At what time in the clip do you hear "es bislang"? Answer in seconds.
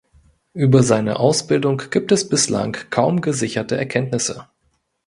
2.11-2.75